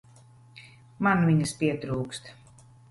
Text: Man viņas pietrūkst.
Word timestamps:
Man 1.09 1.21
viņas 1.29 1.55
pietrūkst. 1.61 2.37